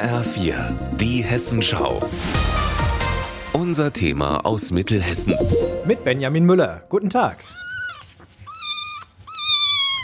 HR4, 0.00 0.54
die 0.96 1.22
Hessenschau. 1.22 2.00
Unser 3.52 3.92
Thema 3.92 4.46
aus 4.46 4.70
Mittelhessen. 4.70 5.34
Mit 5.84 6.04
Benjamin 6.04 6.46
Müller. 6.46 6.80
Guten 6.88 7.10
Tag. 7.10 7.36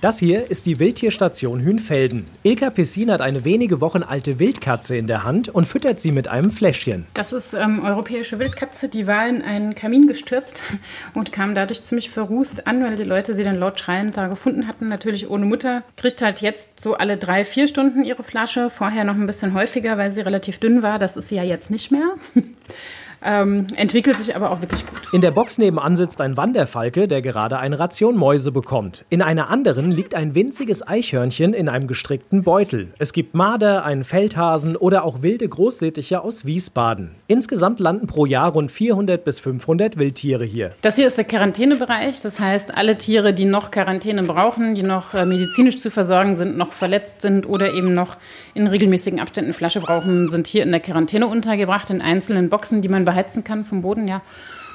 Das 0.00 0.18
hier 0.18 0.50
ist 0.50 0.64
die 0.64 0.78
Wildtierstation 0.78 1.62
Hünfelden. 1.62 2.24
Ilka 2.42 2.70
Pessin 2.70 3.10
hat 3.10 3.20
eine 3.20 3.44
wenige 3.44 3.82
Wochen 3.82 4.02
alte 4.02 4.38
Wildkatze 4.38 4.96
in 4.96 5.06
der 5.06 5.24
Hand 5.24 5.50
und 5.50 5.66
füttert 5.68 6.00
sie 6.00 6.10
mit 6.10 6.26
einem 6.26 6.50
Fläschchen. 6.50 7.06
Das 7.12 7.34
ist 7.34 7.52
ähm, 7.52 7.84
europäische 7.84 8.38
Wildkatze, 8.38 8.88
die 8.88 9.06
war 9.06 9.28
in 9.28 9.42
einen 9.42 9.74
Kamin 9.74 10.06
gestürzt 10.06 10.62
und 11.14 11.32
kam 11.32 11.54
dadurch 11.54 11.82
ziemlich 11.82 12.08
verrußt 12.08 12.66
an, 12.66 12.82
weil 12.82 12.96
die 12.96 13.04
Leute 13.04 13.34
sie 13.34 13.44
dann 13.44 13.58
laut 13.58 13.78
schreiend 13.78 14.16
da 14.16 14.28
gefunden 14.28 14.66
hatten. 14.66 14.88
Natürlich 14.88 15.28
ohne 15.28 15.44
Mutter. 15.44 15.82
Kriegt 15.98 16.22
halt 16.22 16.40
jetzt 16.40 16.80
so 16.80 16.94
alle 16.94 17.18
drei, 17.18 17.44
vier 17.44 17.68
Stunden 17.68 18.02
ihre 18.02 18.22
Flasche. 18.22 18.70
Vorher 18.70 19.04
noch 19.04 19.16
ein 19.16 19.26
bisschen 19.26 19.52
häufiger, 19.52 19.98
weil 19.98 20.12
sie 20.12 20.22
relativ 20.22 20.60
dünn 20.60 20.82
war. 20.82 20.98
Das 20.98 21.18
ist 21.18 21.28
sie 21.28 21.36
ja 21.36 21.42
jetzt 21.42 21.70
nicht 21.70 21.90
mehr. 21.90 22.14
Ähm, 23.22 23.66
entwickelt 23.76 24.18
sich 24.18 24.34
aber 24.34 24.50
auch 24.50 24.60
wirklich 24.60 24.86
gut. 24.86 25.00
In 25.12 25.20
der 25.20 25.30
Box 25.30 25.58
nebenan 25.58 25.96
sitzt 25.96 26.20
ein 26.20 26.36
Wanderfalke, 26.36 27.08
der 27.08 27.20
gerade 27.20 27.58
eine 27.58 27.78
Ration 27.78 28.16
Mäuse 28.16 28.52
bekommt. 28.52 29.04
In 29.10 29.22
einer 29.22 29.50
anderen 29.50 29.90
liegt 29.90 30.14
ein 30.14 30.34
winziges 30.34 30.86
Eichhörnchen 30.86 31.52
in 31.52 31.68
einem 31.68 31.86
gestrickten 31.86 32.44
Beutel. 32.44 32.88
Es 32.98 33.12
gibt 33.12 33.34
Marder, 33.34 33.84
einen 33.84 34.04
Feldhasen 34.04 34.76
oder 34.76 35.04
auch 35.04 35.22
wilde 35.22 35.48
Großsittiche 35.48 36.22
aus 36.22 36.44
Wiesbaden. 36.44 37.10
Insgesamt 37.26 37.80
landen 37.80 38.06
pro 38.06 38.24
Jahr 38.24 38.52
rund 38.52 38.70
400 38.70 39.22
bis 39.24 39.40
500 39.40 39.98
Wildtiere 39.98 40.44
hier. 40.44 40.72
Das 40.80 40.96
hier 40.96 41.06
ist 41.06 41.18
der 41.18 41.24
Quarantänebereich. 41.24 42.20
Das 42.22 42.40
heißt, 42.40 42.76
alle 42.76 42.96
Tiere, 42.96 43.34
die 43.34 43.44
noch 43.44 43.70
Quarantäne 43.70 44.22
brauchen, 44.22 44.74
die 44.74 44.82
noch 44.82 45.14
äh, 45.14 45.26
medizinisch 45.26 45.76
zu 45.76 45.90
versorgen 45.90 46.36
sind, 46.36 46.56
noch 46.56 46.72
verletzt 46.72 47.20
sind 47.20 47.48
oder 47.48 47.74
eben 47.74 47.94
noch 47.94 48.16
in 48.54 48.66
regelmäßigen 48.66 49.20
Abständen 49.20 49.52
Flasche 49.52 49.80
brauchen, 49.80 50.28
sind 50.28 50.46
hier 50.46 50.62
in 50.62 50.70
der 50.70 50.80
Quarantäne 50.80 51.26
untergebracht, 51.26 51.90
in 51.90 52.00
einzelnen 52.00 52.48
Boxen, 52.48 52.82
die 52.82 52.88
man 52.88 53.04
beheizen 53.10 53.44
kann 53.44 53.64
vom 53.64 53.82
Boden, 53.82 54.06
ja. 54.06 54.22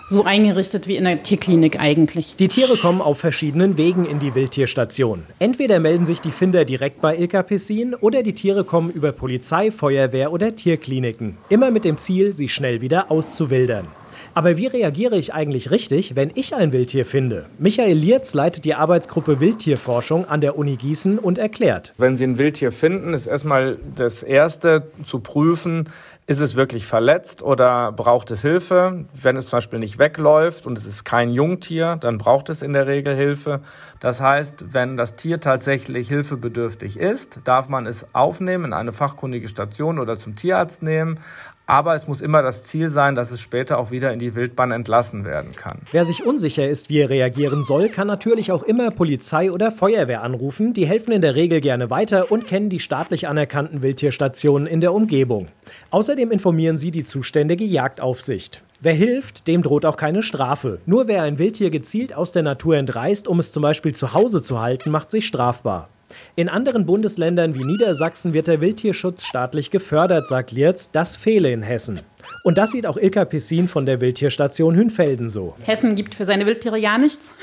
So 0.07 0.23
eingerichtet 0.23 0.87
wie 0.87 0.97
in 0.97 1.05
der 1.05 1.23
Tierklinik 1.23 1.79
eigentlich. 1.79 2.35
Die 2.37 2.47
Tiere 2.47 2.77
kommen 2.77 3.01
auf 3.01 3.17
verschiedenen 3.17 3.75
Wegen 3.75 4.05
in 4.05 4.19
die 4.19 4.35
Wildtierstation. 4.35 5.23
Entweder 5.39 5.79
melden 5.79 6.05
sich 6.05 6.21
die 6.21 6.29
Finder 6.29 6.63
direkt 6.63 7.01
bei 7.01 7.17
Ilka 7.17 7.41
Pessin 7.41 7.95
oder 7.95 8.21
die 8.21 8.33
Tiere 8.33 8.65
kommen 8.65 8.91
über 8.91 9.13
Polizei, 9.13 9.71
Feuerwehr 9.71 10.31
oder 10.31 10.55
Tierkliniken. 10.55 11.37
Immer 11.49 11.71
mit 11.71 11.85
dem 11.85 11.97
Ziel, 11.97 12.33
sie 12.33 12.49
schnell 12.49 12.81
wieder 12.81 13.09
auszuwildern. 13.09 13.87
Aber 14.33 14.57
wie 14.57 14.67
reagiere 14.67 15.17
ich 15.17 15.33
eigentlich 15.33 15.71
richtig, 15.71 16.15
wenn 16.15 16.31
ich 16.35 16.55
ein 16.55 16.71
Wildtier 16.71 17.05
finde? 17.05 17.45
Michael 17.57 17.97
Lierz 17.97 18.33
leitet 18.33 18.65
die 18.65 18.75
Arbeitsgruppe 18.75 19.39
Wildtierforschung 19.39 20.25
an 20.25 20.41
der 20.41 20.57
Uni 20.57 20.75
Gießen 20.75 21.19
und 21.19 21.37
erklärt. 21.37 21.93
Wenn 21.97 22.17
Sie 22.17 22.25
ein 22.25 22.37
Wildtier 22.37 22.71
finden, 22.71 23.13
ist 23.13 23.27
erstmal 23.27 23.77
das 23.95 24.23
Erste 24.23 24.91
zu 25.05 25.19
prüfen, 25.19 25.89
ist 26.27 26.39
es 26.39 26.55
wirklich 26.55 26.87
verletzt 26.87 27.43
oder 27.43 27.91
braucht 27.91 28.31
es 28.31 28.41
Hilfe? 28.41 29.05
Wenn 29.13 29.37
es 29.37 29.47
zum 29.47 29.57
Beispiel 29.57 29.77
nicht 29.77 29.99
wegläuft 29.99 30.65
und 30.65 30.75
es 30.75 30.85
ist 30.85 31.03
kein 31.03 31.29
Jungtier, 31.29 31.97
dann 31.97 32.17
braucht 32.17 32.49
es 32.49 32.63
in 32.63 32.73
der 32.73 32.87
Regel 32.87 33.15
Hilfe. 33.15 33.61
Das 33.99 34.21
heißt, 34.21 34.73
wenn 34.73 34.97
das 34.97 35.15
Tier 35.15 35.39
tatsächlich 35.39 36.07
hilfebedürftig 36.07 36.97
ist, 36.97 37.41
darf 37.43 37.69
man 37.69 37.85
es 37.85 38.07
aufnehmen 38.13 38.65
in 38.65 38.73
eine 38.73 38.91
fachkundige 38.91 39.47
Station 39.47 39.99
oder 39.99 40.17
zum 40.17 40.35
Tierarzt 40.35 40.81
nehmen. 40.81 41.19
Aber 41.67 41.95
es 41.95 42.07
muss 42.07 42.21
immer 42.21 42.41
das 42.41 42.63
Ziel 42.63 42.89
sein, 42.89 43.15
dass 43.15 43.31
es 43.31 43.41
später 43.41 43.79
auch 43.79 43.91
wieder 43.91 44.13
in 44.13 44.19
die 44.19 44.35
Wildbahn 44.35 44.71
entlassen 44.71 45.25
werden 45.25 45.55
kann. 45.55 45.79
Wer 45.91 46.05
sich 46.05 46.25
unsicher 46.25 46.67
ist, 46.67 46.89
wie 46.89 46.99
er 46.99 47.09
reagieren 47.09 47.63
soll, 47.63 47.89
kann 47.89 48.07
natürlich 48.07 48.51
auch 48.51 48.63
immer 48.63 48.91
Polizei 48.91 49.51
oder 49.51 49.71
Feuerwehr 49.71 50.21
anrufen. 50.21 50.73
Die 50.73 50.85
helfen 50.85 51.11
in 51.11 51.21
der 51.21 51.35
Regel 51.35 51.61
gerne 51.61 51.89
weiter 51.89 52.31
und 52.31 52.45
kennen 52.45 52.69
die 52.69 52.79
staatlich 52.79 53.27
anerkannten 53.27 53.81
Wildtierstationen 53.81 54.67
in 54.67 54.81
der 54.81 54.93
Umgebung. 54.93 55.47
Außerdem 55.89 56.31
informieren 56.31 56.77
sie 56.77 56.91
die 56.91 57.03
zuständige 57.03 57.65
Jagdaufsicht. 57.65 58.61
Wer 58.81 58.93
hilft, 58.93 59.47
dem 59.47 59.63
droht 59.63 59.85
auch 59.85 59.97
keine 59.97 60.21
Strafe. 60.21 60.79
Nur 60.85 61.07
wer 61.07 61.23
ein 61.23 61.39
Wildtier 61.39 61.71
gezielt 61.71 62.13
aus 62.13 62.31
der 62.31 62.43
Natur 62.43 62.75
entreißt, 62.77 63.27
um 63.27 63.39
es 63.39 63.51
zum 63.51 63.63
Beispiel 63.63 63.95
zu 63.95 64.13
Hause 64.13 64.41
zu 64.43 64.61
halten, 64.61 64.91
macht 64.91 65.09
sich 65.09 65.25
strafbar. 65.25 65.89
In 66.35 66.49
anderen 66.49 66.85
Bundesländern 66.85 67.55
wie 67.55 67.63
Niedersachsen 67.63 68.33
wird 68.33 68.47
der 68.47 68.61
Wildtierschutz 68.61 69.23
staatlich 69.23 69.71
gefördert, 69.71 70.27
sagt 70.27 70.51
Lierz. 70.51 70.91
Das 70.91 71.15
fehle 71.15 71.51
in 71.51 71.61
Hessen. 71.61 72.01
Und 72.43 72.57
das 72.57 72.71
sieht 72.71 72.85
auch 72.85 72.97
Ilka 72.97 73.25
Pissin 73.25 73.67
von 73.67 73.85
der 73.85 74.01
Wildtierstation 74.01 74.75
Hünfelden 74.75 75.29
so. 75.29 75.55
Hessen 75.61 75.95
gibt 75.95 76.15
für 76.15 76.25
seine 76.25 76.45
Wildtiere 76.45 76.77
ja 76.77 76.97
nichts. 76.97 77.33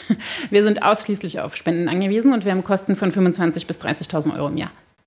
Wir 0.50 0.62
sind 0.62 0.82
ausschließlich 0.82 1.40
auf 1.40 1.56
Spenden 1.56 1.88
angewiesen 1.88 2.32
und 2.32 2.44
wir 2.44 2.52
haben 2.52 2.64
Kosten 2.64 2.96
von 2.96 3.12
25.000 3.12 3.66
bis 3.66 3.80
30.000 3.80 4.36
Euro 4.36 4.48
im 4.48 4.56
Jahr. 4.56 4.70